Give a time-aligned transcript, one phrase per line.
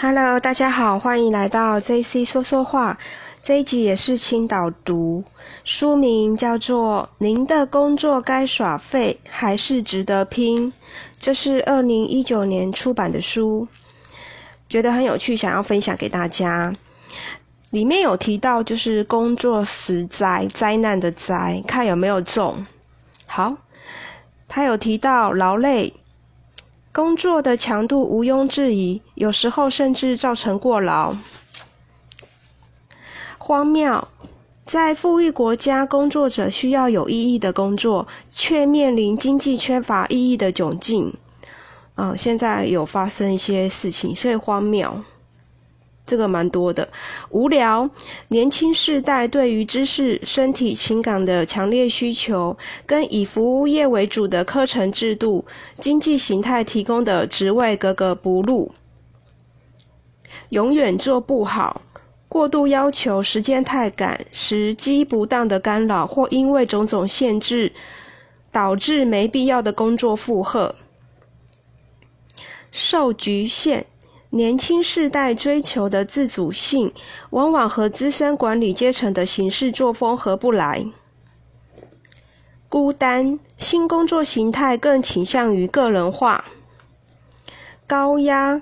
[0.00, 2.96] Hello，大家好，欢迎来到 JC 说说话。
[3.42, 5.24] 这一集也是青岛读，
[5.64, 10.72] 书名叫做《您的工作该耍废还是值得拼》，
[11.18, 13.66] 这是二零一九年出版的书，
[14.68, 16.72] 觉得很有趣，想要分享给大家。
[17.70, 22.64] 里面有提到就是工作死灾灾难的灾，看有没有中。
[23.26, 23.56] 好，
[24.46, 25.92] 他有提到劳累。
[26.90, 31.12] 工作的强度毋庸置疑，有时候甚至造成过劳。
[33.36, 34.06] 荒谬，
[34.64, 41.12] 在富裕国家，工作者需要有意义的工作，却面临经济缺乏意义的窘境。
[41.96, 45.02] 啊，现在有发生一些事情，所以荒谬。
[46.06, 46.88] 这个蛮多的，
[47.30, 47.90] 无聊。
[48.28, 55.44] 年轻世代对于知识、身体、情感的强烈需求，跟以服务业为主的课程制度、
[55.80, 58.72] 经济形态提供的职位格格不入。
[60.50, 61.82] 永远做不好，
[62.28, 67.72] 过度要求，时间太赶，时机不当的干扰，或因为种种限制，
[68.50, 70.74] 导致没必要的工作负荷，
[72.70, 73.86] 受局限。
[74.30, 76.92] 年轻世代追求的自主性，
[77.30, 80.84] 往往和资深管理阶层的行事作风合不来。
[82.68, 86.44] 孤单，新工作形态更倾向于个人化。
[87.86, 88.60] 高压，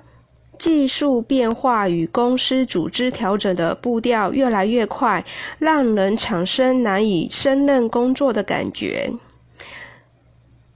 [0.57, 5.23] 技术变化与公司组织调整的步调越来越快，
[5.59, 9.11] 让人产生难以胜任工作的感觉。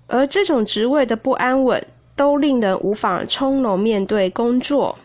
[0.08, 1.86] 而这种职位的不安稳。
[2.14, 4.96] 都令人无法从容面对工作，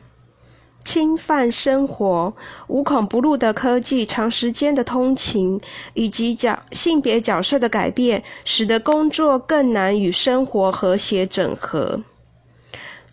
[0.85, 2.35] 侵犯生活，
[2.67, 5.59] 无孔不入的科技，长时间的通勤，
[5.95, 12.03] 以及角性别角色的改变，使得工作更难与生活和谐整合。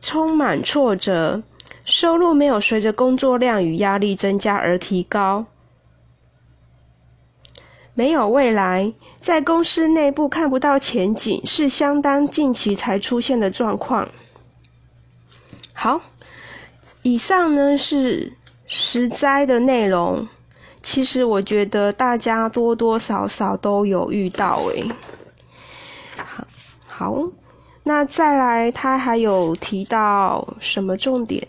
[0.02, 1.42] 充满挫折，
[1.86, 5.45] 收入没有随着工作量与压力增加而提高。
[7.94, 14.10] 没有未来，在公司内部看不到前景，是相当近期才出现的状况。
[15.73, 16.02] 好，
[17.04, 18.33] 以上呢是
[18.66, 20.27] 实灾的内容。
[20.82, 24.83] 其实我觉得大家多多少少都有遇到诶。
[26.17, 26.48] 好，
[26.88, 27.30] 好，
[27.83, 31.48] 那再来，他还有提到什么重点？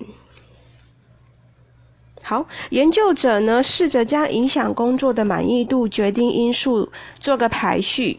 [2.27, 6.91] 好，研究者呢试着将影响工作的满意度决定因素
[7.21, 8.19] 做个排序，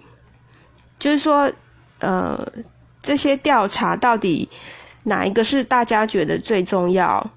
[1.00, 1.52] 就是说，
[1.98, 2.48] 呃，
[3.02, 4.48] 这些调查到底
[5.06, 7.32] 哪一个是大家觉得最重要？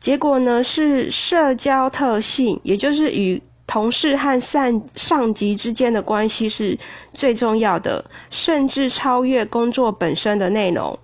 [0.00, 6.78] 结果呢是社交特性，也就是与同事和上上级之间的关系是
[7.12, 10.98] 最重要的，甚至超越工作本身的内容。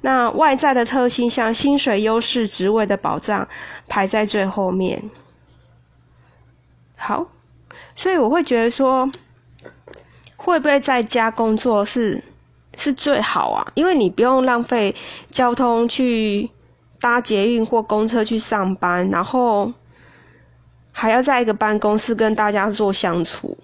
[0.00, 3.48] 那外在的特性，像薪水优势、职位的保障，
[3.88, 5.10] 排在最后面。
[6.96, 7.26] 好，
[7.94, 9.10] 所以我会觉得说，
[10.36, 12.22] 会不会在家工作是
[12.76, 13.72] 是最好啊？
[13.74, 14.94] 因为你不用浪费
[15.30, 16.50] 交通去
[17.00, 19.72] 搭捷运或公车去上班，然后
[20.90, 23.56] 还要在一个办公室跟大家做相处。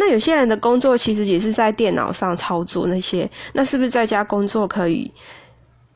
[0.00, 5.12] 那有些人的工作其实也是在电脑上操作那些，那是不是在家工作可以？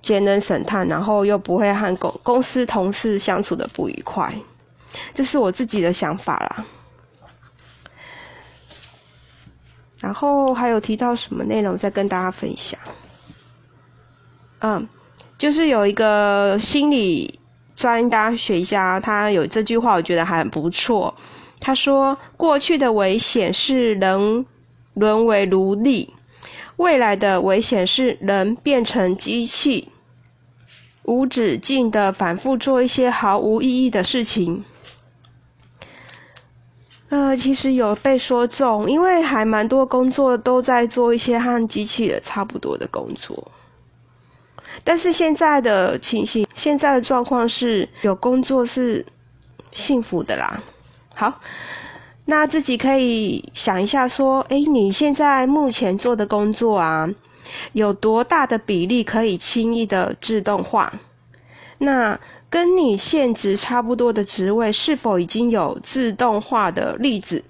[0.03, 4.31] 节能省碳，然后又不会和公公司同事相处的不愉快，
[5.15, 6.67] 这是我自己的想法啦。
[9.99, 12.79] 然后还有提到什么内容，再跟大家分享。
[14.59, 14.87] 嗯，
[15.39, 17.41] 就是有一个心理
[17.75, 21.15] 专家学家，他有这句话，我觉得还不错。
[21.61, 24.45] 他说：“过去的危险是人
[24.95, 26.13] 沦为奴隶，
[26.77, 29.89] 未来的危险是人变成机器。”
[31.07, 34.65] 无止境的反复做一些毫无意义的事情，
[37.11, 43.53] 呃，其实有被说中，因为还蛮多工作都在做一些和机器人差不多的工作。
[44.83, 49.05] 但是现在的情形，现在的状况是有工作是
[49.73, 50.63] 幸福的啦。
[51.15, 51.41] 好，
[52.25, 57.09] 那自己可以想一下，说，哎，你现在目前做的工作啊？
[57.73, 60.93] 有多大的比例可以轻易的自动化？
[61.79, 62.19] 那
[62.51, 67.45] 跟你现职差不多的职位，是否已经有自动化的例子？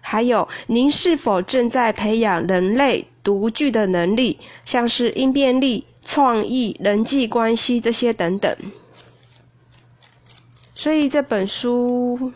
[0.00, 8.54] 还有，您是否正在培养人类独具的能力，像是应变力、创意、人际关系这些等等？
[10.74, 12.32] 所以这本书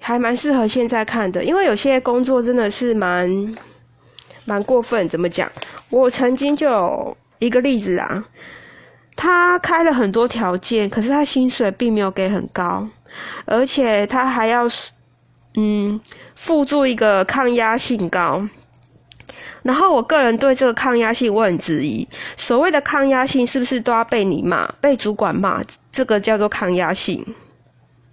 [0.00, 3.54] 还蛮适合现在看的，因为有些工作真的是蛮。
[4.46, 5.48] 蛮过分，怎么讲？
[5.90, 8.24] 我曾经就有一个例子啊，
[9.14, 12.88] 他开了很多条件，可是他薪水并没有给很高，
[13.44, 14.66] 而且他还要
[15.54, 16.00] 嗯
[16.34, 18.42] 附注一个抗压性高。
[19.62, 25.62] 然后我个人对这个抗压性我很质疑，所谓的抗压性是不是都要被你骂、被主管骂？
[25.92, 27.24] 这个叫做抗压性？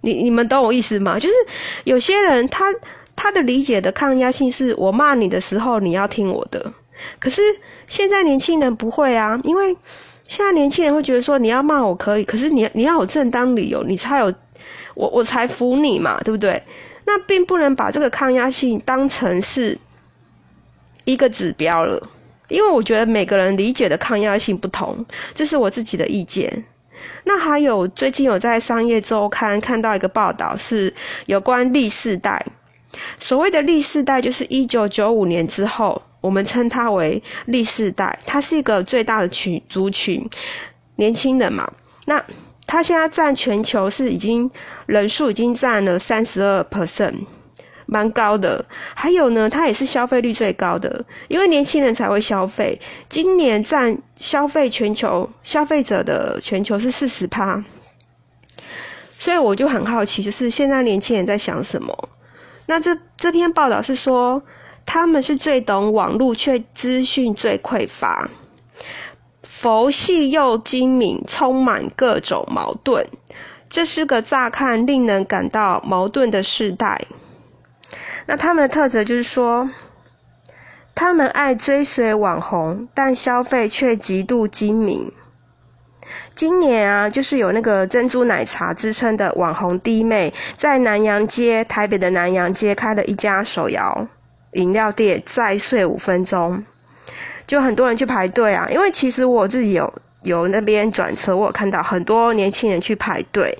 [0.00, 1.18] 你你们懂我意思吗？
[1.18, 1.34] 就是
[1.84, 2.66] 有些人他
[3.16, 6.72] 他的理解的抗压性是我骂你的时候你要听我的，
[7.18, 7.40] 可是
[7.86, 9.76] 现在年轻人不会啊，因为
[10.26, 14.32] 现在年轻人会觉得说你要骂我可以，可是你你要有正当理由，你才有
[14.94, 16.62] 我我才服你嘛，对不对？
[17.04, 19.78] 那并不能把这个抗压性当成是。
[21.04, 22.06] 一个指标了，
[22.48, 26.62] 因为我觉得每个人理解的抗压性不同，这是我自己的意见。
[27.24, 30.92] 那还有最近有在商业周刊看到一个报道，是
[31.26, 32.44] 有关历世代。
[33.18, 40.28] 所谓的历世代，就是一九九五年之后，我们称它为历世代，它是一个最大的群族群，
[40.96, 41.70] 年轻人嘛。
[42.06, 42.24] 那
[42.66, 44.50] 它现在占全球是已经
[44.86, 47.14] 人数已经占了三十二 percent。
[47.90, 48.62] 蛮高的，
[48.94, 52.78] 还有呢，它也是消费率最高的，因为年轻人才会消费。
[53.08, 57.64] 今年占消费全球消费者的全球是四十趴，
[59.16, 62.08] 所以我就很好奇，就是现在年轻人在想什么？
[62.66, 64.42] 那这这篇报道是说，
[64.84, 68.28] 他们是最懂网络，却资讯最匮乏，
[69.42, 73.06] 佛系又精明，充满各种矛盾。
[73.70, 77.02] 这是个乍看令人感到矛盾的时代。
[78.30, 79.70] 那他们的特质就是说，
[80.94, 85.10] 他们爱追随网红，但消费却极度精明。
[86.34, 94.06] 今年啊，就是有那个珍珠奶茶之称的网红弟妹，在南洋街台北的南洋街开了一家手摇
[94.52, 96.62] 饮料店，再睡五分钟，
[97.46, 98.68] 就很多人去排队啊。
[98.70, 99.90] 因为其实我自己有
[100.24, 103.58] 有那边转车，我有看到很多年轻人去排队。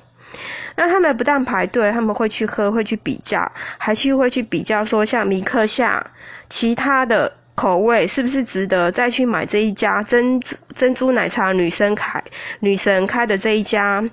[0.81, 6.13] 那他们不但排队，他们会去喝，会去比较，还去会去比较说，像米克夏
[6.49, 12.23] 其他的口味是不是值得再去买这一家珍珠珍珠奶茶女生开
[12.61, 14.09] 女神开的这一家，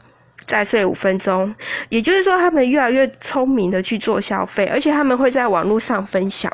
[0.47, 1.53] 再睡五分钟。
[1.89, 6.51] 也就是说，他们越来越聪明的去做消费，而且他们会在网络上分享。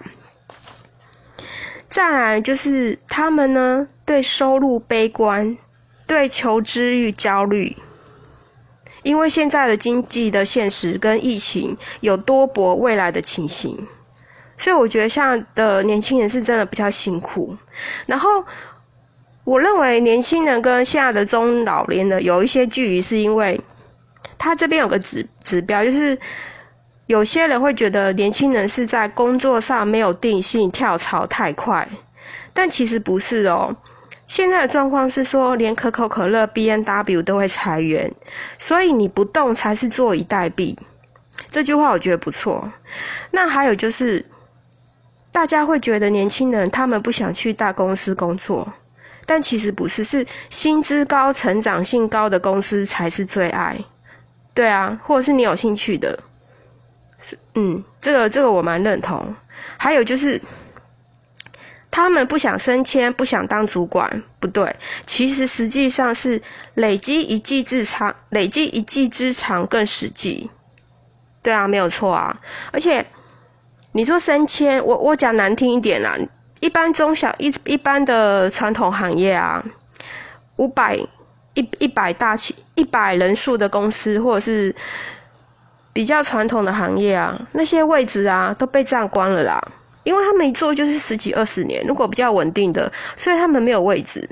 [1.87, 5.57] 再来就是他们呢，对收入悲观，
[6.05, 7.77] 对求知欲焦虑。
[9.03, 13.87] 因为现在的经济的现实跟疫情有多薄未来的情形，
[14.57, 17.57] 所以我觉得现在的年轻人是真的比较辛苦。
[18.05, 18.45] 然后，
[19.43, 23.59] 我认为年轻人跟现在的中老年人有一些距离，是因为
[24.37, 26.17] 他这边有个指指标，就是
[27.07, 31.87] 有些人会觉得年轻人是在工作上没有定性，跳槽太快，
[32.53, 33.75] 但其实不是哦。
[34.31, 38.13] 现在的状况是说，连可口可乐、B N W 都会裁员，
[38.57, 40.77] 所以你不动才是坐以待毙。
[41.49, 42.71] 这句话我觉得不错。
[43.31, 44.25] 那还有就是，
[45.33, 48.71] 大家会觉得年轻人他们不想去大公司工作，
[49.25, 53.83] 但其实不是，是薪资高、成长性高的公司才是最爱。
[54.53, 56.17] 对啊，或者是你有兴趣的，
[57.55, 59.35] 嗯，这个这个我蛮认同。
[59.75, 60.41] 还有就是。
[61.91, 64.77] 他们不想升迁，不想当主管，不对。
[65.05, 66.41] 其实实际上是
[66.73, 70.49] 累积一技之长，累积一技之长更实际。
[71.43, 72.39] 对啊，没有错啊。
[72.71, 73.05] 而且
[73.91, 76.15] 你说升迁，我我讲难听一点啦，
[76.61, 79.65] 一般中小一一般的传统行业啊，
[80.55, 84.73] 五百一一百大企一百人数的公司，或者是
[85.91, 89.61] 比较传统的行业啊，那些位置啊都被占光了啦。
[90.03, 94.29] 因为他们一做就是十几二十年，如果比较稳定的，所以他们没有位置，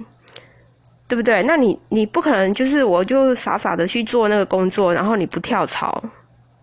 [1.07, 1.43] 对不对？
[1.43, 6.03] 那你你不可能就是我就傻傻的去做那个工作，然后你不跳槽，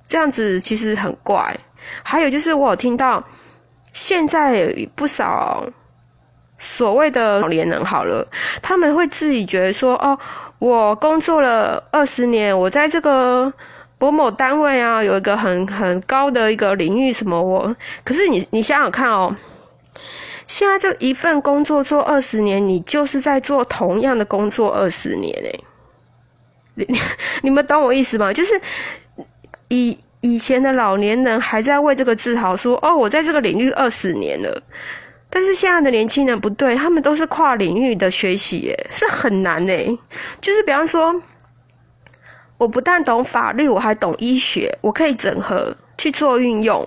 [0.09, 1.57] 这样子其实很怪。
[2.03, 3.25] 还有就是我有听到
[3.93, 5.69] 现在不少
[6.59, 8.29] 所谓的老年人好了，
[8.61, 10.19] 他们会自己觉得说哦，
[10.59, 13.53] 我工作了二十年，我在这个。
[13.99, 17.75] 某某单位啊，有一个很很高的一个领域，什么我？
[18.05, 19.35] 可是你你想想看哦，
[20.47, 25.65] 现在这一份工作做二十年，你就是在做同样的工作二十年诶。
[26.75, 26.87] 你
[27.41, 28.31] 你们懂我意思吗？
[28.35, 28.61] 就是
[29.69, 34.63] 以以前的老年人还在为这个自豪，说哦，我在这个领域二十年了。
[35.31, 39.99] 但是现在的年轻人不对，他们都是跨领域的学习，耶，是很难诶。
[40.43, 41.23] 就是比方说。
[42.59, 46.87] 我不但懂法律，我还懂医学，我可以整合去做运用，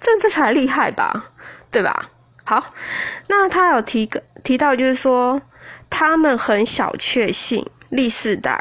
[0.00, 1.30] 这这才厉害吧，
[1.70, 2.10] 对吧？
[2.44, 2.72] 好，
[3.28, 5.42] 那他有提个提到，就是说
[5.88, 8.58] 他们很小确幸，历世代，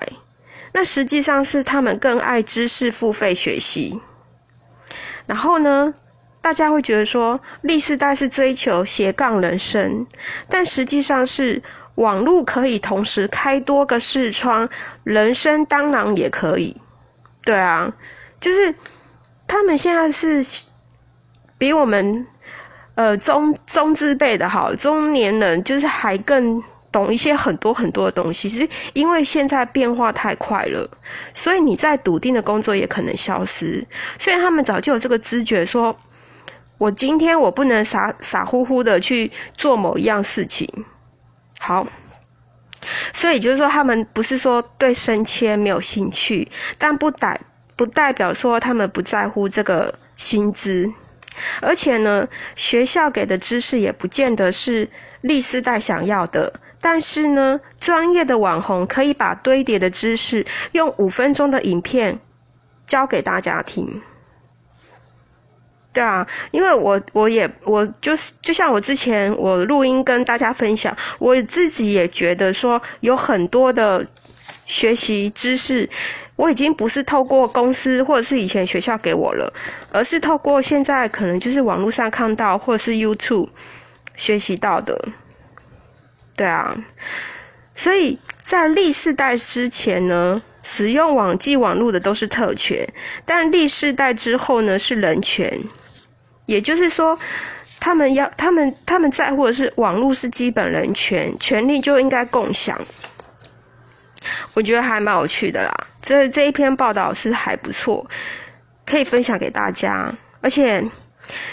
[0.74, 4.00] 那实际上是他们更爱知识付费学习。
[5.26, 5.94] 然后呢，
[6.42, 10.06] 大家会觉得说历世代是追求斜杠人生，
[10.50, 11.64] 但实际上是
[12.00, 14.68] 网络可以同时开多个视窗，
[15.04, 16.76] 人生当然也可以。
[17.44, 17.92] 对啊，
[18.40, 18.74] 就是
[19.48, 20.44] 他们现在是
[21.58, 22.26] 比我们
[22.96, 26.64] 呃中中资辈的好中年人，就是还更。
[26.92, 30.90] 懂一些很多很多的东西，是因为现在变化太快了，
[31.36, 33.86] 所以你在笃定的工作也可能消失。
[34.18, 35.96] 虽然他们早就有这个知觉，说
[36.80, 40.68] 我今天我不能傻傻乎乎的去做某一样事情。
[41.62, 41.86] 好，
[43.14, 47.40] 所以就是说，他们不是说对升迁没有兴趣，但不代
[47.76, 50.92] 不代表说他们不在乎这个薪资。
[51.62, 54.90] 而且呢，学校给的知识也不见得是
[55.22, 56.60] 历世代想要的。
[56.82, 62.20] 但是呢，专业的网红可以把堆叠的知识用五分钟的影片
[62.88, 64.02] 教给大家听。
[65.92, 74.06] 对啊，因为我我也我就是就像我之前我录音跟大家分享，我自己也觉得说有很多的
[74.68, 75.90] 学习知识，
[76.36, 79.52] 我已经不是透过公司或者是以前学校给我了，
[79.92, 83.50] 而是透过现在可能就是网络上看到或者是 YouTube
[84.16, 85.10] 学习到的。
[86.36, 86.78] 对啊，
[87.76, 92.88] 所以在历世代之前呢，使用网际网络的都是特权，
[93.26, 95.60] 但历世代之后呢是人权，
[96.46, 97.18] 也就是说，
[97.80, 102.80] 他们要他们他们在乎的是网络是基本人权，权利就应该共享。
[104.54, 108.06] 我觉得还蛮有趣的啦，这这一篇报道是还不错，
[108.86, 110.14] 可以分享给大家。
[110.42, 110.84] 而且，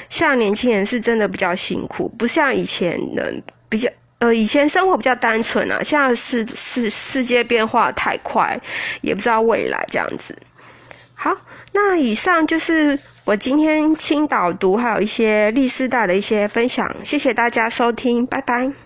[0.08, 3.88] 像年轻人是真的比较辛苦，不像以前人比较。
[4.18, 8.58] 呃，以前生活比较单纯啊，现在世世世界变化太快，
[9.02, 10.36] 也不知道未来这样子。
[11.14, 11.36] 好，
[11.72, 18.85] 那以上就是我今天青岛读，还有一些历史带的一些分享，谢谢大家收听，拜拜。